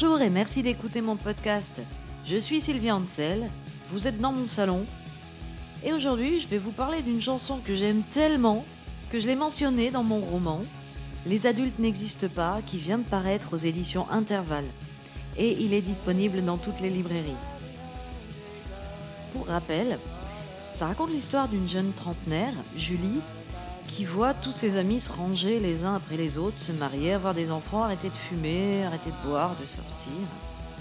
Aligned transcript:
Bonjour 0.00 0.20
et 0.20 0.30
merci 0.30 0.62
d'écouter 0.62 1.00
mon 1.00 1.16
podcast. 1.16 1.80
Je 2.24 2.36
suis 2.36 2.60
Sylvie 2.60 2.92
Ansel, 2.92 3.50
vous 3.90 4.06
êtes 4.06 4.20
dans 4.20 4.30
mon 4.30 4.46
salon 4.46 4.86
et 5.84 5.92
aujourd'hui 5.92 6.40
je 6.40 6.46
vais 6.46 6.58
vous 6.58 6.70
parler 6.70 7.02
d'une 7.02 7.20
chanson 7.20 7.58
que 7.58 7.74
j'aime 7.74 8.04
tellement 8.12 8.64
que 9.10 9.18
je 9.18 9.26
l'ai 9.26 9.34
mentionnée 9.34 9.90
dans 9.90 10.04
mon 10.04 10.20
roman 10.20 10.60
Les 11.26 11.48
adultes 11.48 11.80
n'existent 11.80 12.28
pas 12.28 12.60
qui 12.64 12.78
vient 12.78 12.98
de 12.98 13.02
paraître 13.02 13.54
aux 13.54 13.56
éditions 13.56 14.08
Intervalle 14.08 14.68
et 15.36 15.60
il 15.60 15.74
est 15.74 15.82
disponible 15.82 16.44
dans 16.44 16.58
toutes 16.58 16.80
les 16.80 16.90
librairies. 16.90 17.32
Pour 19.32 19.48
rappel, 19.48 19.98
ça 20.74 20.86
raconte 20.86 21.10
l'histoire 21.10 21.48
d'une 21.48 21.68
jeune 21.68 21.92
trentenaire, 21.92 22.54
Julie, 22.76 23.20
qui 23.88 24.04
voit 24.04 24.34
tous 24.34 24.52
ses 24.52 24.76
amis 24.76 25.00
se 25.00 25.10
ranger 25.10 25.58
les 25.58 25.82
uns 25.82 25.96
après 25.96 26.16
les 26.16 26.38
autres, 26.38 26.60
se 26.60 26.70
marier, 26.72 27.14
avoir 27.14 27.34
des 27.34 27.50
enfants, 27.50 27.82
arrêter 27.82 28.10
de 28.10 28.14
fumer, 28.14 28.84
arrêter 28.84 29.10
de 29.10 29.28
boire, 29.28 29.56
de 29.60 29.66
sortir. 29.66 30.12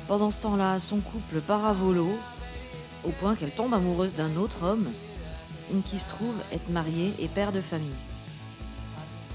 Pendant 0.08 0.30
ce 0.30 0.44
temps-là, 0.44 0.80
son 0.80 1.00
couple 1.00 1.42
part 1.42 1.66
à 1.66 1.74
volo, 1.74 2.10
au 3.04 3.10
point 3.12 3.36
qu'elle 3.36 3.52
tombe 3.52 3.74
amoureuse 3.74 4.14
d'un 4.14 4.36
autre 4.36 4.64
homme, 4.64 4.92
qui 5.86 6.00
se 6.00 6.08
trouve 6.08 6.36
être 6.52 6.70
marié 6.70 7.14
et 7.20 7.28
père 7.28 7.52
de 7.52 7.62
famille. 7.62 7.90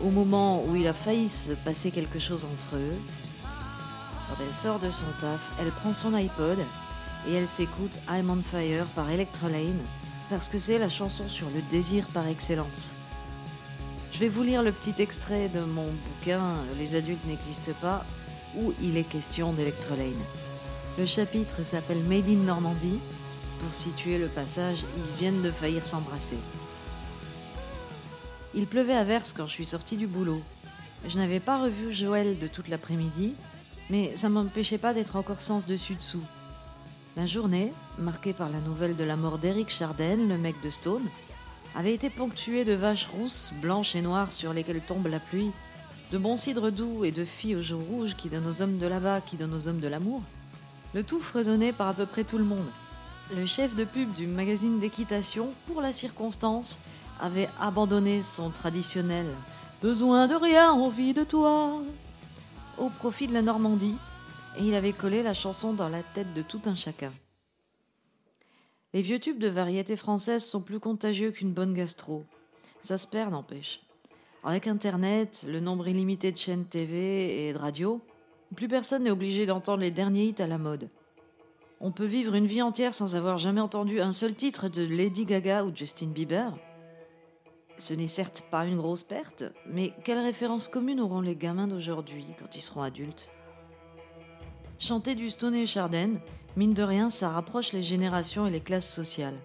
Au 0.00 0.10
moment 0.10 0.64
où 0.64 0.76
il 0.76 0.86
a 0.86 0.92
failli 0.92 1.28
se 1.28 1.52
passer 1.52 1.90
quelque 1.90 2.18
chose 2.18 2.44
entre 2.44 2.76
eux, 2.76 2.96
quand 4.28 4.36
elle 4.46 4.54
sort 4.54 4.78
de 4.78 4.90
son 4.90 5.04
taf, 5.20 5.50
elle 5.60 5.70
prend 5.70 5.92
son 5.92 6.14
iPod 6.14 6.58
et 7.28 7.34
elle 7.34 7.48
s'écoute 7.48 7.98
I'm 8.08 8.30
on 8.30 8.42
Fire 8.42 8.86
par 8.94 9.10
Electrolane 9.10 9.80
parce 10.30 10.48
que 10.48 10.58
c'est 10.58 10.78
la 10.78 10.88
chanson 10.88 11.28
sur 11.28 11.48
le 11.50 11.60
désir 11.70 12.06
par 12.06 12.26
excellence. 12.26 12.94
Je 14.12 14.18
vais 14.18 14.28
vous 14.28 14.42
lire 14.42 14.62
le 14.62 14.72
petit 14.72 15.00
extrait 15.00 15.48
de 15.48 15.60
mon 15.60 15.86
bouquin 15.86 16.56
Les 16.78 16.94
adultes 16.94 17.24
n'existent 17.26 17.72
pas, 17.80 18.04
où 18.56 18.74
il 18.82 18.98
est 18.98 19.08
question 19.08 19.54
d'Electrolane. 19.54 20.12
Le 20.98 21.06
chapitre 21.06 21.62
s'appelle 21.62 22.02
Made 22.04 22.28
in 22.28 22.44
Normandie. 22.44 23.00
Pour 23.60 23.74
situer 23.74 24.18
le 24.18 24.26
passage, 24.26 24.84
ils 24.98 25.18
viennent 25.18 25.40
de 25.40 25.50
faillir 25.50 25.86
s'embrasser. 25.86 26.36
Il 28.54 28.66
pleuvait 28.66 28.96
à 28.96 29.04
verse 29.04 29.32
quand 29.32 29.46
je 29.46 29.52
suis 29.52 29.64
sortie 29.64 29.96
du 29.96 30.06
boulot. 30.06 30.42
Je 31.08 31.16
n'avais 31.16 31.40
pas 31.40 31.62
revu 31.62 31.94
Joël 31.94 32.38
de 32.38 32.46
toute 32.48 32.68
l'après-midi, 32.68 33.34
mais 33.88 34.14
ça 34.14 34.28
m'empêchait 34.28 34.76
pas 34.76 34.92
d'être 34.92 35.16
encore 35.16 35.40
sens 35.40 35.64
dessus-dessous. 35.64 36.24
La 37.16 37.24
journée, 37.24 37.72
marquée 37.98 38.34
par 38.34 38.50
la 38.50 38.60
nouvelle 38.60 38.94
de 38.94 39.04
la 39.04 39.16
mort 39.16 39.38
d'Eric 39.38 39.70
Charden, 39.70 40.28
le 40.28 40.36
mec 40.36 40.54
de 40.62 40.68
Stone, 40.70 41.08
avait 41.74 41.94
été 41.94 42.10
ponctuée 42.10 42.64
de 42.64 42.74
vaches 42.74 43.08
rousses, 43.08 43.52
blanches 43.60 43.94
et 43.94 44.02
noires 44.02 44.32
sur 44.32 44.52
lesquelles 44.52 44.80
tombe 44.80 45.06
la 45.06 45.20
pluie, 45.20 45.50
de 46.10 46.18
bons 46.18 46.36
cidres 46.36 46.70
doux 46.70 47.04
et 47.04 47.10
de 47.10 47.24
filles 47.24 47.56
aux 47.56 47.62
joues 47.62 47.78
rouges 47.78 48.16
qui 48.16 48.28
donnent 48.28 48.46
aux 48.46 48.60
hommes 48.60 48.78
de 48.78 48.86
là-bas, 48.86 49.20
qui 49.22 49.36
donnent 49.36 49.54
aux 49.54 49.68
hommes 49.68 49.80
de 49.80 49.88
l'amour. 49.88 50.22
Le 50.94 51.02
tout 51.02 51.20
fredonné 51.20 51.72
par 51.72 51.88
à 51.88 51.94
peu 51.94 52.06
près 52.06 52.24
tout 52.24 52.38
le 52.38 52.44
monde. 52.44 52.66
Le 53.34 53.46
chef 53.46 53.74
de 53.74 53.84
pub 53.84 54.14
du 54.14 54.26
magazine 54.26 54.78
d'équitation, 54.78 55.50
pour 55.66 55.80
la 55.80 55.92
circonstance, 55.92 56.78
avait 57.20 57.48
abandonné 57.60 58.22
son 58.22 58.50
traditionnel 58.50 59.26
Besoin 59.82 60.28
de 60.28 60.34
rien, 60.34 60.70
envie 60.70 61.12
de 61.12 61.24
toi 61.24 61.82
au 62.78 62.88
profit 62.88 63.26
de 63.26 63.32
la 63.32 63.42
Normandie, 63.42 63.96
et 64.58 64.62
il 64.62 64.74
avait 64.74 64.92
collé 64.92 65.22
la 65.22 65.34
chanson 65.34 65.72
dans 65.72 65.88
la 65.88 66.02
tête 66.02 66.32
de 66.34 66.42
tout 66.42 66.60
un 66.66 66.76
chacun. 66.76 67.12
Les 68.94 69.00
vieux 69.00 69.18
tubes 69.18 69.38
de 69.38 69.48
variété 69.48 69.96
française 69.96 70.44
sont 70.44 70.60
plus 70.60 70.78
contagieux 70.78 71.30
qu'une 71.30 71.54
bonne 71.54 71.72
gastro. 71.72 72.26
Ça 72.82 72.98
se 72.98 73.06
perd, 73.06 73.30
n'empêche. 73.30 73.80
Avec 74.44 74.66
Internet, 74.66 75.46
le 75.48 75.60
nombre 75.60 75.88
illimité 75.88 76.30
de 76.30 76.36
chaînes 76.36 76.66
TV 76.66 77.48
et 77.48 77.54
de 77.54 77.58
radio, 77.58 78.02
plus 78.54 78.68
personne 78.68 79.04
n'est 79.04 79.10
obligé 79.10 79.46
d'entendre 79.46 79.80
les 79.80 79.90
derniers 79.90 80.26
hits 80.26 80.42
à 80.42 80.46
la 80.46 80.58
mode. 80.58 80.90
On 81.80 81.90
peut 81.90 82.04
vivre 82.04 82.34
une 82.34 82.46
vie 82.46 82.60
entière 82.60 82.92
sans 82.92 83.16
avoir 83.16 83.38
jamais 83.38 83.62
entendu 83.62 83.98
un 84.02 84.12
seul 84.12 84.34
titre 84.34 84.68
de 84.68 84.82
Lady 84.82 85.24
Gaga 85.24 85.64
ou 85.64 85.74
Justin 85.74 86.08
Bieber. 86.08 86.52
Ce 87.78 87.94
n'est 87.94 88.08
certes 88.08 88.44
pas 88.50 88.66
une 88.66 88.76
grosse 88.76 89.04
perte, 89.04 89.44
mais 89.66 89.94
quelle 90.04 90.18
référence 90.18 90.68
commune 90.68 91.00
auront 91.00 91.22
les 91.22 91.34
gamins 91.34 91.66
d'aujourd'hui 91.66 92.26
quand 92.38 92.54
ils 92.54 92.60
seront 92.60 92.82
adultes? 92.82 93.30
Chanter 94.84 95.14
du 95.14 95.30
Stone 95.30 95.54
et 95.54 95.64
Mine 96.56 96.74
de 96.74 96.82
rien, 96.82 97.08
ça 97.08 97.28
rapproche 97.28 97.72
les 97.72 97.84
générations 97.84 98.48
et 98.48 98.50
les 98.50 98.58
classes 98.58 98.92
sociales. 98.92 99.38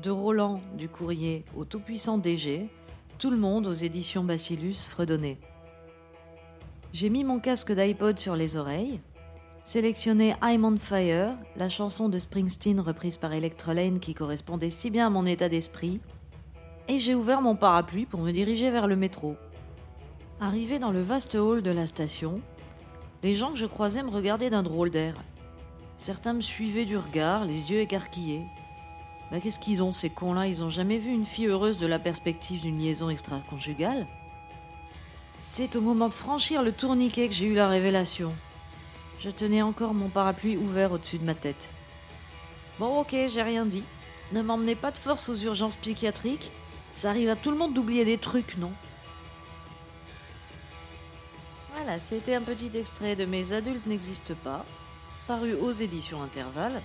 De 0.00 0.10
Roland, 0.10 0.60
du 0.78 0.88
courrier, 0.88 1.44
au 1.56 1.64
tout-puissant 1.64 2.16
DG, 2.16 2.68
tout 3.18 3.30
le 3.30 3.36
monde 3.36 3.66
aux 3.66 3.74
éditions 3.74 4.22
Bacillus 4.22 4.76
fredonnait. 4.76 5.38
J'ai 6.92 7.10
mis 7.10 7.24
mon 7.24 7.40
casque 7.40 7.72
d'iPod 7.72 8.16
sur 8.20 8.36
les 8.36 8.56
oreilles, 8.56 9.00
sélectionné 9.64 10.36
I'm 10.40 10.64
on 10.64 10.78
Fire, 10.78 11.34
la 11.56 11.68
chanson 11.68 12.08
de 12.08 12.20
Springsteen 12.20 12.78
reprise 12.78 13.16
par 13.16 13.32
Electrolane 13.32 13.98
qui 13.98 14.14
correspondait 14.14 14.70
si 14.70 14.90
bien 14.90 15.08
à 15.08 15.10
mon 15.10 15.26
état 15.26 15.48
d'esprit, 15.48 15.98
et 16.86 17.00
j'ai 17.00 17.16
ouvert 17.16 17.42
mon 17.42 17.56
parapluie 17.56 18.06
pour 18.06 18.20
me 18.20 18.30
diriger 18.30 18.70
vers 18.70 18.86
le 18.86 18.94
métro. 18.94 19.34
Arrivé 20.40 20.78
dans 20.78 20.92
le 20.92 21.02
vaste 21.02 21.34
hall 21.34 21.60
de 21.60 21.72
la 21.72 21.86
station, 21.86 22.40
les 23.26 23.34
gens 23.34 23.50
que 23.50 23.58
je 23.58 23.66
croisais 23.66 24.04
me 24.04 24.10
regardaient 24.10 24.50
d'un 24.50 24.62
drôle 24.62 24.90
d'air. 24.90 25.16
Certains 25.98 26.32
me 26.32 26.40
suivaient 26.40 26.84
du 26.84 26.96
regard, 26.96 27.44
les 27.44 27.72
yeux 27.72 27.80
écarquillés. 27.80 28.44
Bah 29.32 29.40
qu'est-ce 29.40 29.58
qu'ils 29.58 29.82
ont 29.82 29.90
ces 29.90 30.10
cons-là? 30.10 30.46
Ils 30.46 30.62
ont 30.62 30.70
jamais 30.70 30.98
vu 30.98 31.10
une 31.10 31.26
fille 31.26 31.48
heureuse 31.48 31.80
de 31.80 31.88
la 31.88 31.98
perspective 31.98 32.60
d'une 32.60 32.78
liaison 32.78 33.10
extra-conjugale? 33.10 34.06
C'est 35.40 35.74
au 35.74 35.80
moment 35.80 36.08
de 36.08 36.14
franchir 36.14 36.62
le 36.62 36.70
tourniquet 36.70 37.26
que 37.26 37.34
j'ai 37.34 37.46
eu 37.46 37.54
la 37.54 37.66
révélation. 37.66 38.32
Je 39.18 39.30
tenais 39.30 39.60
encore 39.60 39.92
mon 39.92 40.08
parapluie 40.08 40.56
ouvert 40.56 40.92
au-dessus 40.92 41.18
de 41.18 41.24
ma 41.24 41.34
tête. 41.34 41.68
Bon 42.78 43.00
ok, 43.00 43.10
j'ai 43.10 43.42
rien 43.42 43.66
dit. 43.66 43.82
Ne 44.30 44.40
m'emmenez 44.40 44.76
pas 44.76 44.92
de 44.92 44.98
force 44.98 45.28
aux 45.28 45.36
urgences 45.36 45.78
psychiatriques. 45.78 46.52
Ça 46.94 47.10
arrive 47.10 47.30
à 47.30 47.34
tout 47.34 47.50
le 47.50 47.56
monde 47.56 47.74
d'oublier 47.74 48.04
des 48.04 48.18
trucs, 48.18 48.56
non? 48.56 48.70
Voilà, 51.76 52.00
c'était 52.00 52.34
un 52.34 52.40
petit 52.40 52.70
extrait 52.74 53.16
de 53.16 53.26
Mes 53.26 53.52
adultes 53.52 53.84
n'existent 53.86 54.34
pas 54.42 54.64
paru 55.26 55.52
aux 55.52 55.72
éditions 55.72 56.22
Intervalle. 56.22 56.80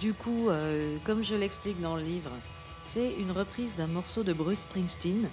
Du 0.00 0.14
coup, 0.14 0.48
euh, 0.48 0.98
comme 1.04 1.22
je 1.22 1.36
l'explique 1.36 1.80
dans 1.80 1.94
le 1.94 2.02
livre, 2.02 2.32
c'est 2.82 3.12
une 3.12 3.30
reprise 3.30 3.76
d'un 3.76 3.86
morceau 3.86 4.24
de 4.24 4.32
Bruce 4.32 4.62
Springsteen 4.62 5.30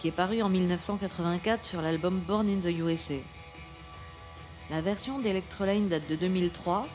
qui 0.00 0.08
est 0.08 0.12
paru 0.12 0.42
en 0.42 0.48
1984 0.48 1.64
sur 1.64 1.80
l'album 1.80 2.18
Born 2.18 2.48
in 2.48 2.58
the 2.58 2.76
USA. 2.76 3.18
La 4.68 4.80
version 4.80 5.20
d'Electroline 5.20 5.88
date 5.88 6.08
de 6.08 6.16
2003 6.16 6.88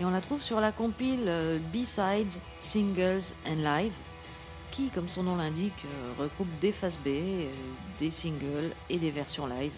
et 0.00 0.04
on 0.04 0.10
la 0.10 0.20
trouve 0.20 0.42
sur 0.42 0.60
la 0.60 0.70
compile 0.70 1.24
euh, 1.28 1.58
B-Sides, 1.72 2.38
Singles 2.58 3.32
and 3.46 3.56
Live 3.56 3.94
qui, 4.70 4.90
comme 4.90 5.08
son 5.08 5.22
nom 5.24 5.36
l'indique, 5.36 5.84
euh, 5.84 6.22
regroupe 6.22 6.48
des 6.60 6.72
faces 6.72 6.98
B, 6.98 7.08
des 7.98 8.10
singles 8.10 8.72
et 8.90 8.98
des 8.98 9.10
versions 9.10 9.46
live. 9.46 9.72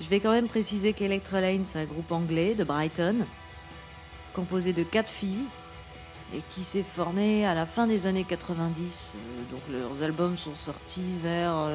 Je 0.00 0.08
vais 0.08 0.20
quand 0.20 0.32
même 0.32 0.48
préciser 0.48 0.92
qu'Electroline, 0.92 1.64
c'est 1.64 1.78
un 1.78 1.84
groupe 1.84 2.10
anglais 2.10 2.54
de 2.54 2.64
Brighton, 2.64 3.26
composé 4.34 4.72
de 4.72 4.82
quatre 4.82 5.10
filles, 5.10 5.46
et 6.34 6.42
qui 6.50 6.64
s'est 6.64 6.82
formé 6.82 7.46
à 7.46 7.54
la 7.54 7.66
fin 7.66 7.86
des 7.86 8.06
années 8.06 8.24
90. 8.24 9.16
Euh, 9.16 9.52
donc 9.52 9.60
leurs 9.70 10.02
albums 10.02 10.36
sont 10.36 10.54
sortis 10.54 11.12
vers 11.22 11.68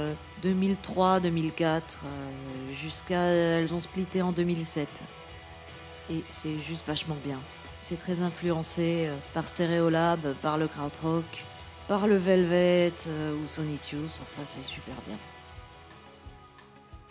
2003-2004, 0.43 1.63
euh, 1.63 1.79
euh, 2.05 2.73
jusqu'à 2.73 3.21
elles 3.21 3.73
ont 3.73 3.81
splitté 3.81 4.21
en 4.21 4.31
2007. 4.31 5.03
Et 6.11 6.23
c'est 6.29 6.59
juste 6.59 6.85
vachement 6.87 7.17
bien. 7.23 7.39
C'est 7.81 7.97
très 7.97 8.21
influencé 8.21 9.09
par 9.33 9.47
Stereolab, 9.47 10.35
par 10.41 10.57
le 10.57 10.67
krautrock, 10.67 11.45
par 11.87 12.07
le 12.07 12.17
Velvet 12.17 12.93
ou 13.07 13.47
Sonic 13.47 13.91
Youth. 13.91 14.21
Enfin, 14.21 14.43
c'est 14.43 14.63
super 14.63 14.95
bien. 15.07 15.17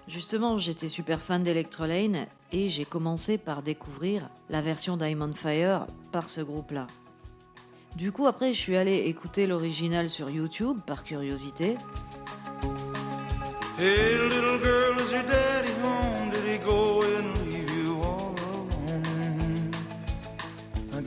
Justement, 0.06 0.56
j'étais 0.58 0.88
super 0.88 1.20
fan 1.20 1.42
d'Electrolane 1.42 2.26
et 2.52 2.70
j'ai 2.70 2.84
commencé 2.86 3.36
par 3.36 3.62
découvrir 3.62 4.30
la 4.48 4.62
version 4.62 4.96
Diamond 4.96 5.34
Fire 5.34 5.86
par 6.12 6.30
ce 6.30 6.40
groupe-là. 6.40 6.86
Du 7.96 8.12
coup, 8.12 8.26
après, 8.26 8.54
je 8.54 8.58
suis 8.58 8.76
allé 8.76 8.96
écouter 9.06 9.46
l'original 9.46 10.08
sur 10.08 10.30
YouTube 10.30 10.78
par 10.86 11.04
curiosité. 11.04 11.76
Hey 13.78 14.16
little 14.28 14.58
girl, 14.62 14.98
is 14.98 15.12
your 15.12 15.22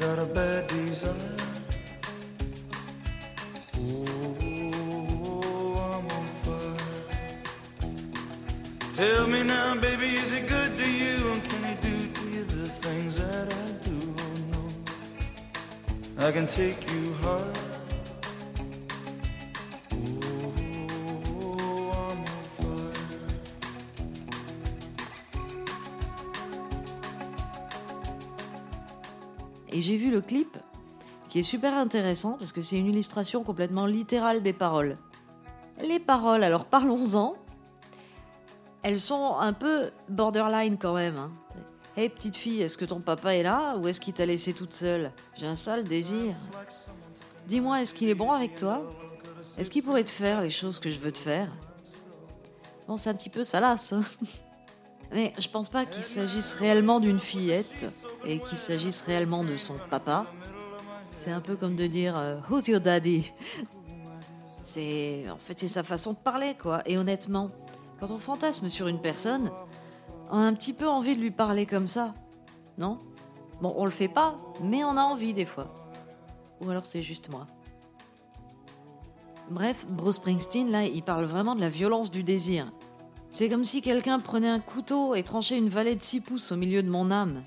got 0.01 0.17
a 0.17 0.25
bad 0.25 0.67
desire. 0.67 1.13
Ooh, 3.77 4.73
I'm 5.77 6.07
on 6.17 6.27
fire. 6.41 6.75
Tell 8.95 9.27
me 9.27 9.43
now, 9.43 9.75
baby, 9.75 10.07
is 10.21 10.35
it 10.35 10.47
good 10.47 10.75
to 10.79 10.91
you? 10.91 11.33
And 11.33 11.43
can 11.43 11.63
he 11.69 11.75
do 11.87 11.97
to 12.15 12.23
you 12.35 12.43
the 12.45 12.67
things 12.67 13.19
that 13.19 13.53
I 13.53 13.71
do? 13.87 14.15
Oh 14.25 14.35
no, 14.53 14.63
I 16.25 16.31
can 16.31 16.47
take 16.47 16.79
you 16.91 17.13
high. 17.21 17.70
J'ai 29.81 29.97
vu 29.97 30.11
le 30.11 30.21
clip, 30.21 30.59
qui 31.27 31.39
est 31.39 31.43
super 31.43 31.73
intéressant 31.73 32.33
parce 32.33 32.51
que 32.51 32.61
c'est 32.61 32.77
une 32.77 32.85
illustration 32.85 33.43
complètement 33.43 33.87
littérale 33.87 34.43
des 34.43 34.53
paroles. 34.53 34.99
Les 35.83 35.97
paroles, 35.97 36.43
alors 36.43 36.65
parlons-en. 36.65 37.33
Elles 38.83 38.99
sont 38.99 39.37
un 39.39 39.53
peu 39.53 39.89
borderline 40.07 40.77
quand 40.77 40.93
même. 40.93 41.17
Hein. 41.17 41.31
Hey 41.97 42.09
petite 42.09 42.35
fille, 42.35 42.61
est-ce 42.61 42.77
que 42.77 42.85
ton 42.85 42.99
papa 42.99 43.33
est 43.33 43.41
là 43.41 43.75
ou 43.77 43.87
est-ce 43.87 43.99
qu'il 43.99 44.13
t'a 44.13 44.27
laissé 44.27 44.53
toute 44.53 44.73
seule? 44.73 45.11
J'ai 45.35 45.47
un 45.47 45.55
sale 45.55 45.83
désir. 45.83 46.35
Dis-moi, 47.47 47.81
est-ce 47.81 47.95
qu'il 47.95 48.09
est 48.09 48.15
bon 48.15 48.31
avec 48.31 48.55
toi? 48.57 48.83
Est-ce 49.57 49.71
qu'il 49.71 49.81
pourrait 49.81 50.03
te 50.03 50.11
faire 50.11 50.41
les 50.41 50.51
choses 50.51 50.79
que 50.79 50.91
je 50.91 50.99
veux 50.99 51.11
te 51.11 51.17
faire? 51.17 51.49
Bon, 52.87 52.97
c'est 52.97 53.09
un 53.09 53.15
petit 53.15 53.31
peu 53.31 53.43
salace. 53.43 53.95
Mais 55.13 55.33
je 55.37 55.49
pense 55.49 55.69
pas 55.69 55.85
qu'il 55.85 56.03
s'agisse 56.03 56.53
réellement 56.53 56.99
d'une 56.99 57.19
fillette 57.19 57.85
et 58.25 58.39
qu'il 58.39 58.57
s'agisse 58.57 59.01
réellement 59.01 59.43
de 59.43 59.57
son 59.57 59.75
papa. 59.89 60.25
C'est 61.15 61.31
un 61.31 61.41
peu 61.41 61.55
comme 61.55 61.75
de 61.75 61.87
dire 61.87 62.17
euh, 62.17 62.39
Who's 62.49 62.67
your 62.67 62.79
daddy? 62.79 63.31
C'est 64.63 65.25
en 65.29 65.37
fait 65.37 65.59
c'est 65.59 65.67
sa 65.67 65.83
façon 65.83 66.13
de 66.13 66.17
parler 66.17 66.55
quoi. 66.55 66.81
Et 66.85 66.97
honnêtement, 66.97 67.51
quand 67.99 68.09
on 68.09 68.19
fantasme 68.19 68.69
sur 68.69 68.87
une 68.87 69.01
personne, 69.01 69.51
on 70.29 70.37
a 70.37 70.41
un 70.41 70.53
petit 70.53 70.71
peu 70.71 70.87
envie 70.87 71.15
de 71.15 71.21
lui 71.21 71.31
parler 71.31 71.65
comme 71.65 71.87
ça, 71.87 72.13
non? 72.77 72.99
Bon, 73.61 73.73
on 73.75 73.83
le 73.83 73.91
fait 73.91 74.07
pas, 74.07 74.39
mais 74.63 74.85
on 74.85 74.95
a 74.95 75.01
envie 75.01 75.33
des 75.33 75.45
fois. 75.45 75.67
Ou 76.61 76.69
alors 76.69 76.85
c'est 76.85 77.03
juste 77.03 77.27
moi. 77.29 77.47
Bref, 79.49 79.85
Bruce 79.89 80.15
Springsteen, 80.15 80.71
là, 80.71 80.85
il 80.85 81.03
parle 81.03 81.25
vraiment 81.25 81.55
de 81.55 81.61
la 81.61 81.69
violence 81.69 82.09
du 82.09 82.23
désir. 82.23 82.71
C'est 83.31 83.47
comme 83.47 83.63
si 83.63 83.81
quelqu'un 83.81 84.19
prenait 84.19 84.49
un 84.49 84.59
couteau 84.59 85.15
et 85.15 85.23
tranchait 85.23 85.57
une 85.57 85.69
vallée 85.69 85.95
de 85.95 86.01
6 86.01 86.19
pouces 86.19 86.51
au 86.51 86.57
milieu 86.57 86.83
de 86.83 86.89
mon 86.89 87.11
âme. 87.11 87.43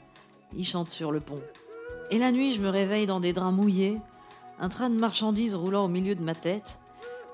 Il 0.57 0.65
chante 0.65 0.91
sur 0.91 1.13
le 1.13 1.21
pont. 1.21 1.43
Et 2.11 2.19
la 2.19 2.33
nuit, 2.33 2.55
je 2.55 2.61
me 2.61 2.71
réveille 2.71 3.07
dans 3.07 3.21
des 3.21 3.33
draps 3.33 3.55
mouillés, 3.55 4.01
un 4.59 4.69
train 4.69 4.89
de 4.89 4.99
marchandises 4.99 5.55
roulant 5.55 5.85
au 5.85 5.89
milieu 5.89 6.15
de 6.15 6.23
ma 6.23 6.35
tête. 6.35 6.79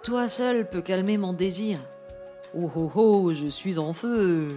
Toi 0.03 0.29
seul 0.29 0.69
peux 0.69 0.83
calmer 0.83 1.17
mon 1.17 1.33
désir. 1.33 1.79
Oh 2.57 2.71
oh 2.75 2.91
oh, 2.95 3.35
je 3.35 3.47
suis 3.47 3.79
en 3.79 3.93
feu. 3.93 4.49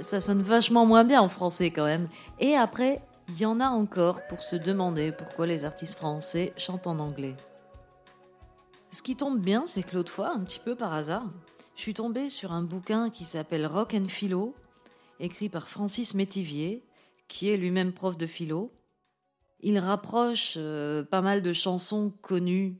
Ça 0.00 0.18
sonne 0.18 0.42
vachement 0.42 0.86
moins 0.86 1.04
bien 1.04 1.20
en 1.20 1.28
français 1.28 1.70
quand 1.70 1.84
même. 1.84 2.08
Et 2.40 2.56
après, 2.56 3.00
il 3.28 3.40
y 3.40 3.46
en 3.46 3.60
a 3.60 3.68
encore 3.68 4.26
pour 4.26 4.42
se 4.42 4.56
demander 4.56 5.12
pourquoi 5.12 5.46
les 5.46 5.64
artistes 5.64 5.96
français 5.96 6.52
chantent 6.56 6.88
en 6.88 6.98
anglais. 6.98 7.36
Ce 8.90 9.02
qui 9.02 9.14
tombe 9.14 9.38
bien, 9.38 9.64
c'est 9.66 9.84
que 9.84 9.94
l'autre 9.94 10.10
fois, 10.10 10.32
un 10.34 10.40
petit 10.40 10.58
peu 10.58 10.74
par 10.74 10.92
hasard, 10.92 11.26
je 11.80 11.84
suis 11.84 11.94
tombée 11.94 12.28
sur 12.28 12.52
un 12.52 12.60
bouquin 12.60 13.08
qui 13.08 13.24
s'appelle 13.24 13.64
Rock 13.64 13.94
and 13.94 14.08
Philo, 14.08 14.54
écrit 15.18 15.48
par 15.48 15.66
Francis 15.66 16.12
Métivier, 16.12 16.84
qui 17.26 17.48
est 17.48 17.56
lui-même 17.56 17.94
prof 17.94 18.18
de 18.18 18.26
philo. 18.26 18.70
Il 19.60 19.78
rapproche 19.78 20.56
euh, 20.58 21.02
pas 21.02 21.22
mal 21.22 21.40
de 21.40 21.54
chansons 21.54 22.12
connues 22.20 22.76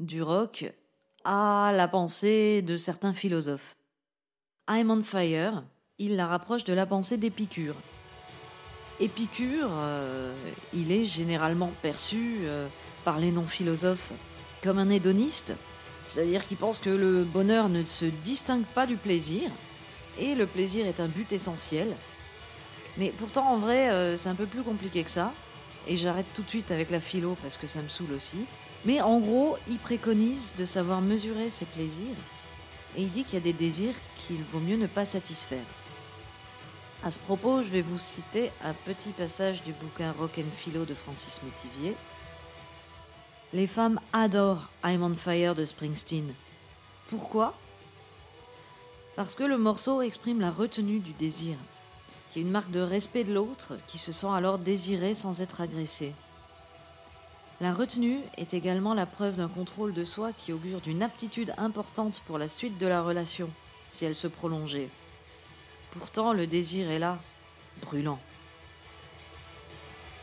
du 0.00 0.22
rock 0.22 0.70
à 1.24 1.72
la 1.74 1.88
pensée 1.88 2.60
de 2.60 2.76
certains 2.76 3.14
philosophes. 3.14 3.74
I'm 4.68 4.90
on 4.90 5.02
Fire, 5.02 5.64
il 5.96 6.16
la 6.16 6.26
rapproche 6.26 6.64
de 6.64 6.74
la 6.74 6.84
pensée 6.84 7.16
d'Épicure. 7.16 7.76
Épicure, 9.00 9.70
euh, 9.72 10.36
il 10.74 10.92
est 10.92 11.06
généralement 11.06 11.72
perçu 11.80 12.40
euh, 12.42 12.68
par 13.06 13.18
les 13.18 13.32
non-philosophes 13.32 14.12
comme 14.62 14.76
un 14.76 14.90
hédoniste, 14.90 15.54
c'est-à-dire 16.06 16.46
qu'il 16.46 16.56
pense 16.56 16.78
que 16.78 16.90
le 16.90 17.24
bonheur 17.24 17.68
ne 17.68 17.84
se 17.84 18.04
distingue 18.04 18.64
pas 18.74 18.86
du 18.86 18.96
plaisir, 18.96 19.50
et 20.18 20.34
le 20.34 20.46
plaisir 20.46 20.86
est 20.86 21.00
un 21.00 21.08
but 21.08 21.32
essentiel. 21.32 21.96
Mais 22.96 23.10
pourtant, 23.16 23.46
en 23.48 23.58
vrai, 23.58 23.90
euh, 23.90 24.16
c'est 24.16 24.28
un 24.28 24.34
peu 24.34 24.46
plus 24.46 24.62
compliqué 24.62 25.02
que 25.02 25.10
ça, 25.10 25.32
et 25.86 25.96
j'arrête 25.96 26.26
tout 26.34 26.42
de 26.42 26.48
suite 26.48 26.70
avec 26.70 26.90
la 26.90 27.00
philo 27.00 27.36
parce 27.42 27.56
que 27.56 27.66
ça 27.66 27.82
me 27.82 27.88
saoule 27.88 28.12
aussi. 28.12 28.44
Mais 28.84 29.00
en 29.00 29.20
gros, 29.20 29.56
il 29.68 29.78
préconise 29.78 30.54
de 30.56 30.64
savoir 30.64 31.00
mesurer 31.00 31.50
ses 31.50 31.64
plaisirs, 31.64 32.16
et 32.96 33.02
il 33.02 33.10
dit 33.10 33.24
qu'il 33.24 33.34
y 33.34 33.36
a 33.38 33.40
des 33.40 33.52
désirs 33.52 33.94
qu'il 34.16 34.42
vaut 34.44 34.60
mieux 34.60 34.76
ne 34.76 34.86
pas 34.86 35.06
satisfaire. 35.06 35.64
À 37.04 37.10
ce 37.10 37.18
propos, 37.18 37.62
je 37.62 37.68
vais 37.68 37.82
vous 37.82 37.98
citer 37.98 38.52
un 38.62 38.74
petit 38.74 39.10
passage 39.10 39.62
du 39.64 39.72
bouquin 39.72 40.12
Rock 40.12 40.38
and 40.38 40.54
Philo 40.54 40.84
de 40.84 40.94
Francis 40.94 41.40
Métivier, 41.42 41.96
les 43.52 43.66
femmes 43.66 44.00
adorent 44.14 44.70
I'm 44.82 45.02
on 45.02 45.14
Fire 45.14 45.54
de 45.54 45.66
Springsteen. 45.66 46.32
Pourquoi? 47.10 47.54
Parce 49.14 49.34
que 49.34 49.44
le 49.44 49.58
morceau 49.58 50.00
exprime 50.00 50.40
la 50.40 50.50
retenue 50.50 51.00
du 51.00 51.12
désir, 51.12 51.56
qui 52.30 52.38
est 52.38 52.42
une 52.42 52.50
marque 52.50 52.70
de 52.70 52.80
respect 52.80 53.24
de 53.24 53.34
l'autre 53.34 53.76
qui 53.86 53.98
se 53.98 54.10
sent 54.10 54.30
alors 54.32 54.58
désiré 54.58 55.12
sans 55.14 55.42
être 55.42 55.60
agressé. 55.60 56.14
La 57.60 57.74
retenue 57.74 58.20
est 58.38 58.54
également 58.54 58.94
la 58.94 59.04
preuve 59.04 59.36
d'un 59.36 59.48
contrôle 59.48 59.92
de 59.92 60.04
soi 60.04 60.32
qui 60.32 60.54
augure 60.54 60.80
d'une 60.80 61.02
aptitude 61.02 61.52
importante 61.58 62.22
pour 62.26 62.38
la 62.38 62.48
suite 62.48 62.78
de 62.78 62.86
la 62.86 63.02
relation, 63.02 63.50
si 63.90 64.06
elle 64.06 64.14
se 64.14 64.28
prolongeait. 64.28 64.88
Pourtant, 65.90 66.32
le 66.32 66.46
désir 66.46 66.90
est 66.90 66.98
là, 66.98 67.18
brûlant. 67.82 68.18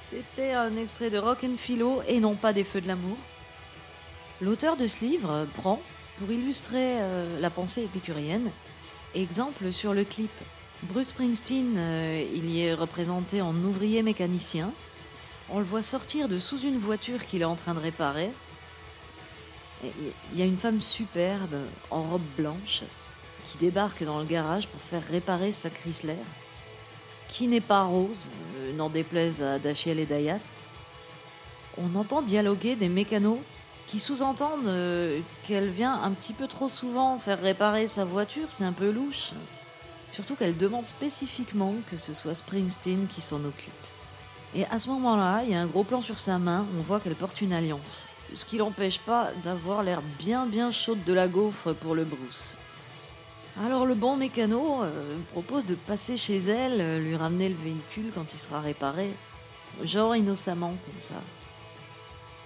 C'était 0.09 0.53
un 0.53 0.75
extrait 0.75 1.11
de 1.11 1.19
Rock 1.19 1.43
and 1.43 1.57
Philo 1.57 2.01
et 2.07 2.19
non 2.19 2.35
pas 2.35 2.51
des 2.51 2.63
Feux 2.63 2.81
de 2.81 2.87
l'amour. 2.87 3.17
L'auteur 4.41 4.75
de 4.75 4.87
ce 4.87 5.05
livre 5.05 5.45
prend, 5.53 5.79
pour 6.17 6.31
illustrer 6.31 6.99
euh, 6.99 7.39
la 7.39 7.51
pensée 7.51 7.83
épicurienne, 7.83 8.49
exemple 9.13 9.71
sur 9.71 9.93
le 9.93 10.03
clip. 10.03 10.31
Bruce 10.81 11.09
Springsteen, 11.09 11.75
euh, 11.77 12.25
il 12.33 12.49
y 12.49 12.61
est 12.61 12.73
représenté 12.73 13.41
en 13.41 13.53
ouvrier 13.53 14.01
mécanicien. 14.01 14.73
On 15.47 15.59
le 15.59 15.65
voit 15.65 15.83
sortir 15.83 16.27
de 16.27 16.39
sous 16.39 16.59
une 16.61 16.79
voiture 16.79 17.23
qu'il 17.23 17.43
est 17.43 17.45
en 17.45 17.55
train 17.55 17.75
de 17.75 17.79
réparer. 17.79 18.31
Il 19.83 20.39
y 20.39 20.41
a 20.41 20.45
une 20.45 20.57
femme 20.57 20.79
superbe 20.79 21.55
en 21.91 22.01
robe 22.01 22.25
blanche 22.35 22.81
qui 23.43 23.59
débarque 23.59 24.03
dans 24.03 24.17
le 24.17 24.25
garage 24.25 24.69
pour 24.69 24.81
faire 24.81 25.03
réparer 25.03 25.51
sa 25.51 25.69
Chrysler 25.69 26.17
qui 27.29 27.47
n'est 27.47 27.61
pas 27.61 27.83
rose, 27.83 28.29
n'en 28.79 28.89
déplaise 28.89 29.43
à 29.43 29.59
Dachiel 29.59 29.99
et 29.99 30.05
Dayat. 30.05 30.39
On 31.77 31.95
entend 31.95 32.21
dialoguer 32.21 32.75
des 32.75 32.89
mécanos 32.89 33.39
qui 33.87 33.99
sous-entendent 33.99 34.67
euh, 34.67 35.19
qu'elle 35.43 35.69
vient 35.69 36.01
un 36.01 36.11
petit 36.11 36.33
peu 36.33 36.47
trop 36.47 36.69
souvent 36.69 37.17
faire 37.17 37.41
réparer 37.41 37.87
sa 37.87 38.05
voiture, 38.05 38.47
c'est 38.51 38.63
un 38.63 38.73
peu 38.73 38.89
louche. 38.89 39.31
Surtout 40.11 40.35
qu'elle 40.35 40.57
demande 40.57 40.85
spécifiquement 40.85 41.75
que 41.91 41.97
ce 41.97 42.13
soit 42.13 42.35
Springsteen 42.35 43.07
qui 43.07 43.21
s'en 43.21 43.43
occupe. 43.43 43.73
Et 44.55 44.65
à 44.65 44.79
ce 44.79 44.87
moment-là, 44.89 45.43
il 45.43 45.51
y 45.51 45.55
a 45.55 45.59
un 45.59 45.67
gros 45.67 45.83
plan 45.83 46.01
sur 46.01 46.19
sa 46.19 46.39
main, 46.39 46.65
on 46.77 46.81
voit 46.81 46.99
qu'elle 46.99 47.15
porte 47.15 47.41
une 47.41 47.53
alliance. 47.53 48.03
Ce 48.33 48.45
qui 48.45 48.57
l'empêche 48.57 48.99
pas 48.99 49.31
d'avoir 49.43 49.83
l'air 49.83 50.01
bien 50.17 50.45
bien 50.45 50.71
chaude 50.71 51.03
de 51.03 51.13
la 51.13 51.27
gaufre 51.27 51.73
pour 51.73 51.95
le 51.95 52.05
Bruce. 52.05 52.55
Alors 53.61 53.85
le 53.85 53.93
bon 53.93 54.15
mécano 54.15 54.83
euh, 54.83 55.17
propose 55.33 55.65
de 55.65 55.75
passer 55.75 56.15
chez 56.15 56.37
elle, 56.37 56.79
euh, 56.79 56.99
lui 56.99 57.17
ramener 57.17 57.49
le 57.49 57.55
véhicule 57.55 58.09
quand 58.15 58.33
il 58.33 58.37
sera 58.37 58.61
réparé. 58.61 59.13
Genre 59.83 60.15
innocemment 60.15 60.75
comme 60.85 61.01
ça. 61.01 61.15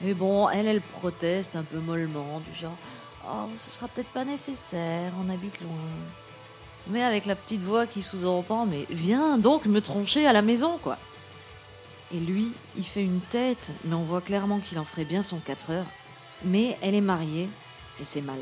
Et 0.03 0.15
bon, 0.15 0.49
elle, 0.49 0.65
elle 0.65 0.81
proteste 0.81 1.55
un 1.55 1.61
peu 1.61 1.77
mollement, 1.77 2.39
du 2.39 2.59
genre 2.59 2.77
Oh, 3.25 3.47
ce 3.55 3.71
sera 3.71 3.87
peut-être 3.87 4.09
pas 4.09 4.25
nécessaire, 4.25 5.13
on 5.23 5.29
habite 5.29 5.61
loin. 5.61 5.69
Mais 6.87 7.03
avec 7.03 7.25
la 7.27 7.35
petite 7.35 7.61
voix 7.61 7.85
qui 7.85 8.01
sous-entend 8.01 8.65
Mais 8.65 8.87
viens 8.89 9.37
donc 9.37 9.65
me 9.65 9.81
troncher 9.81 10.25
à 10.25 10.33
la 10.33 10.41
maison, 10.41 10.79
quoi. 10.81 10.97
Et 12.11 12.19
lui, 12.19 12.51
il 12.75 12.85
fait 12.85 13.03
une 13.03 13.21
tête, 13.21 13.71
mais 13.85 13.95
on 13.95 14.03
voit 14.03 14.21
clairement 14.21 14.59
qu'il 14.59 14.79
en 14.79 14.83
ferait 14.83 15.05
bien 15.05 15.21
son 15.21 15.37
4 15.37 15.69
heures. 15.69 15.87
Mais 16.43 16.75
elle 16.81 16.95
est 16.95 17.01
mariée, 17.01 17.49
et 17.99 18.05
c'est 18.05 18.21
mal 18.21 18.39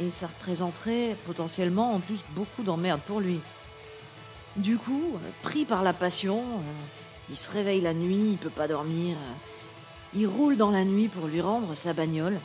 et 0.00 0.10
ça 0.10 0.26
représenterait 0.26 1.16
potentiellement 1.26 1.94
en 1.94 2.00
plus 2.00 2.24
beaucoup 2.34 2.62
d'emmerdes 2.62 3.02
pour 3.02 3.20
lui. 3.20 3.40
Du 4.56 4.78
coup, 4.78 5.18
pris 5.42 5.64
par 5.64 5.82
la 5.82 5.92
passion, 5.92 6.40
euh, 6.40 6.72
il 7.28 7.36
se 7.36 7.52
réveille 7.52 7.82
la 7.82 7.94
nuit, 7.94 8.30
il 8.32 8.38
peut 8.38 8.50
pas 8.50 8.66
dormir, 8.66 9.16
euh, 9.16 9.32
il 10.14 10.26
roule 10.26 10.56
dans 10.56 10.70
la 10.70 10.84
nuit 10.84 11.08
pour 11.08 11.26
lui 11.26 11.40
rendre 11.40 11.74
sa 11.74 11.92
bagnole. 11.92 12.40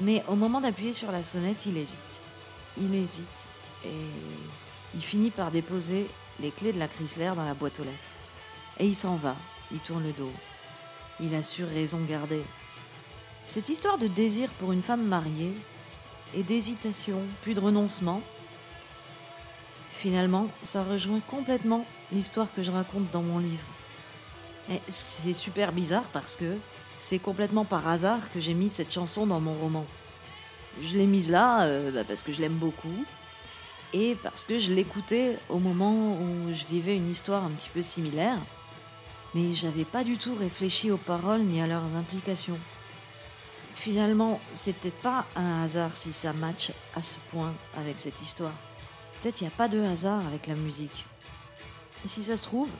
Mais 0.00 0.24
au 0.28 0.36
moment 0.36 0.60
d'appuyer 0.60 0.92
sur 0.92 1.12
la 1.12 1.22
sonnette, 1.22 1.66
il 1.66 1.76
hésite. 1.76 2.22
Il 2.80 2.94
hésite 2.94 3.48
et 3.84 4.06
il 4.94 5.02
finit 5.02 5.30
par 5.30 5.50
déposer 5.50 6.08
les 6.38 6.50
clés 6.50 6.72
de 6.72 6.78
la 6.78 6.88
Chrysler 6.88 7.32
dans 7.36 7.44
la 7.44 7.54
boîte 7.54 7.80
aux 7.80 7.84
lettres. 7.84 8.10
Et 8.78 8.86
il 8.86 8.94
s'en 8.94 9.16
va, 9.16 9.36
il 9.72 9.80
tourne 9.80 10.04
le 10.04 10.12
dos. 10.12 10.32
Il 11.18 11.34
a 11.34 11.42
su 11.42 11.64
raison 11.64 12.00
garder. 12.08 12.42
Cette 13.44 13.68
histoire 13.68 13.98
de 13.98 14.06
désir 14.06 14.48
pour 14.54 14.72
une 14.72 14.82
femme 14.82 15.04
mariée, 15.04 15.54
et 16.34 16.42
d'hésitation, 16.42 17.22
puis 17.42 17.54
de 17.54 17.60
renoncement. 17.60 18.22
Finalement, 19.90 20.48
ça 20.62 20.82
rejoint 20.84 21.20
complètement 21.20 21.84
l'histoire 22.12 22.52
que 22.54 22.62
je 22.62 22.70
raconte 22.70 23.10
dans 23.10 23.22
mon 23.22 23.38
livre. 23.38 23.64
C'est 24.88 25.34
super 25.34 25.72
bizarre 25.72 26.08
parce 26.12 26.36
que 26.36 26.56
c'est 27.00 27.18
complètement 27.18 27.64
par 27.64 27.88
hasard 27.88 28.32
que 28.32 28.40
j'ai 28.40 28.54
mis 28.54 28.68
cette 28.68 28.92
chanson 28.92 29.26
dans 29.26 29.40
mon 29.40 29.54
roman. 29.54 29.86
Je 30.82 30.96
l'ai 30.96 31.06
mise 31.06 31.30
là 31.30 31.62
euh, 31.62 31.90
bah, 31.90 32.04
parce 32.04 32.22
que 32.22 32.32
je 32.32 32.40
l'aime 32.40 32.58
beaucoup 32.58 33.04
et 33.92 34.16
parce 34.22 34.44
que 34.44 34.58
je 34.58 34.72
l'écoutais 34.72 35.38
au 35.48 35.58
moment 35.58 36.16
où 36.20 36.52
je 36.52 36.64
vivais 36.66 36.96
une 36.96 37.10
histoire 37.10 37.44
un 37.44 37.50
petit 37.50 37.70
peu 37.70 37.82
similaire. 37.82 38.38
mais 39.34 39.54
j'avais 39.54 39.84
pas 39.84 40.04
du 40.04 40.16
tout 40.16 40.34
réfléchi 40.34 40.90
aux 40.90 40.96
paroles 40.96 41.42
ni 41.42 41.60
à 41.60 41.66
leurs 41.66 41.94
implications. 41.96 42.58
Finalement, 43.80 44.40
c'est 44.52 44.74
peut-être 44.74 45.00
pas 45.00 45.24
un 45.34 45.62
hasard 45.62 45.96
si 45.96 46.12
ça 46.12 46.34
match 46.34 46.70
à 46.94 47.00
ce 47.00 47.16
point 47.30 47.54
avec 47.74 47.98
cette 47.98 48.20
histoire. 48.20 48.52
Peut-être 49.18 49.40
il 49.40 49.44
n'y 49.44 49.54
a 49.54 49.56
pas 49.56 49.68
de 49.68 49.80
hasard 49.80 50.26
avec 50.26 50.48
la 50.48 50.54
musique. 50.54 51.06
Et 52.04 52.08
si 52.08 52.22
ça 52.22 52.36
se 52.36 52.42
trouve, 52.42 52.70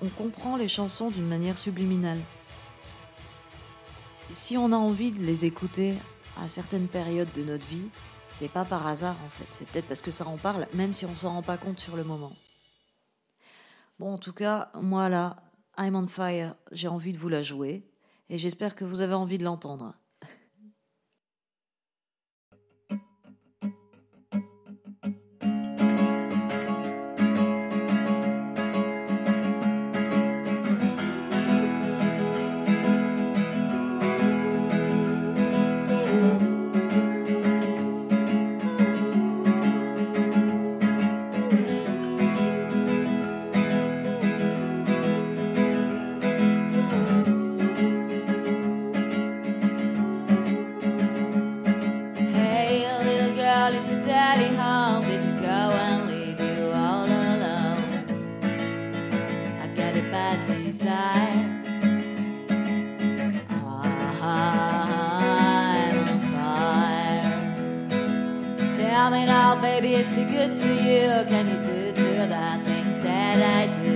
on 0.00 0.08
comprend 0.08 0.56
les 0.56 0.68
chansons 0.68 1.10
d'une 1.10 1.28
manière 1.28 1.58
subliminale. 1.58 2.22
Si 4.30 4.56
on 4.56 4.72
a 4.72 4.76
envie 4.76 5.12
de 5.12 5.22
les 5.22 5.44
écouter 5.44 5.96
à 6.38 6.48
certaines 6.48 6.88
périodes 6.88 7.32
de 7.34 7.44
notre 7.44 7.66
vie, 7.66 7.90
c'est 8.30 8.48
pas 8.48 8.64
par 8.64 8.86
hasard 8.86 9.18
en 9.22 9.28
fait, 9.28 9.48
c'est 9.50 9.68
peut-être 9.68 9.86
parce 9.86 10.00
que 10.00 10.10
ça 10.10 10.26
en 10.26 10.38
parle, 10.38 10.66
même 10.72 10.94
si 10.94 11.04
on 11.04 11.14
s'en 11.14 11.34
rend 11.34 11.42
pas 11.42 11.58
compte 11.58 11.78
sur 11.78 11.94
le 11.94 12.04
moment. 12.04 12.32
Bon, 13.98 14.14
en 14.14 14.18
tout 14.18 14.32
cas, 14.32 14.70
moi 14.80 15.10
là, 15.10 15.36
I'm 15.76 15.94
on 15.94 16.06
fire, 16.06 16.54
j'ai 16.72 16.88
envie 16.88 17.12
de 17.12 17.18
vous 17.18 17.28
la 17.28 17.42
jouer, 17.42 17.86
et 18.30 18.38
j'espère 18.38 18.76
que 18.76 18.86
vous 18.86 19.02
avez 19.02 19.12
envie 19.12 19.36
de 19.36 19.44
l'entendre. 19.44 19.92
Tell 69.06 69.12
me 69.12 69.24
now, 69.24 69.54
baby, 69.62 69.94
is 69.94 70.12
he 70.16 70.24
good 70.24 70.58
to 70.58 70.66
you? 70.66 71.24
Can 71.28 71.46
you 71.46 71.58
do 71.64 71.92
to 71.92 72.26
the 72.26 72.60
things 72.64 72.98
that 73.04 73.38
I 73.40 73.72
do? 73.80 73.95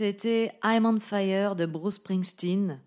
C'était 0.00 0.52
I'm 0.64 0.86
on 0.86 0.98
Fire 0.98 1.54
de 1.54 1.66
Bruce 1.66 1.96
Springsteen, 1.96 2.80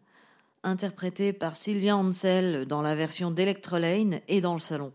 interprété 0.64 1.32
par 1.32 1.56
Sylvia 1.56 1.96
Ansel 1.96 2.66
dans 2.66 2.82
la 2.82 2.96
version 2.96 3.30
d'Electrolane 3.30 4.22
et 4.28 4.42
dans 4.42 4.54
le 4.54 4.60
salon. 4.60 4.92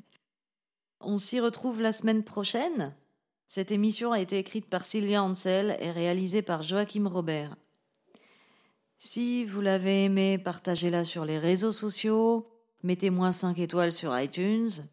On 1.00 1.16
s'y 1.18 1.38
retrouve 1.38 1.80
la 1.80 1.92
semaine 1.92 2.24
prochaine. 2.24 2.96
Cette 3.46 3.70
émission 3.70 4.10
a 4.10 4.18
été 4.18 4.38
écrite 4.38 4.66
par 4.68 4.84
Sylvia 4.84 5.22
Ansel 5.22 5.76
et 5.78 5.92
réalisée 5.92 6.42
par 6.42 6.64
Joachim 6.64 7.06
Robert. 7.06 7.54
Si 8.98 9.44
vous 9.44 9.60
l'avez 9.60 10.06
aimé, 10.06 10.36
partagez-la 10.36 11.04
sur 11.04 11.24
les 11.24 11.38
réseaux 11.38 11.70
sociaux, 11.70 12.48
mettez-moi 12.82 13.30
5 13.30 13.60
étoiles 13.60 13.92
sur 13.92 14.18
iTunes. 14.18 14.88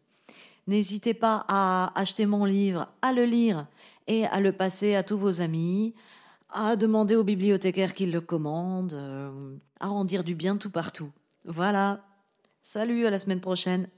N'hésitez 0.68 1.14
pas 1.14 1.44
à 1.48 1.90
acheter 2.00 2.26
mon 2.26 2.44
livre, 2.44 2.86
à 3.02 3.12
le 3.12 3.24
lire 3.24 3.66
et 4.06 4.26
à 4.26 4.40
le 4.40 4.52
passer 4.52 4.94
à 4.94 5.02
tous 5.02 5.16
vos 5.16 5.40
amis, 5.40 5.94
à 6.50 6.76
demander 6.76 7.16
au 7.16 7.24
bibliothécaire 7.24 7.94
qu'il 7.94 8.12
le 8.12 8.20
commande, 8.20 8.92
euh, 8.92 9.56
à 9.80 9.90
en 9.90 10.04
dire 10.04 10.24
du 10.24 10.34
bien 10.34 10.56
tout 10.56 10.70
partout. 10.70 11.10
Voilà. 11.44 12.04
Salut, 12.62 13.06
à 13.06 13.10
la 13.10 13.18
semaine 13.18 13.40
prochaine. 13.40 13.88